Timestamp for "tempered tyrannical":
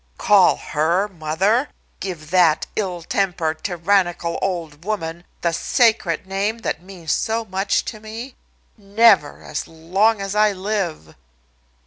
3.03-4.39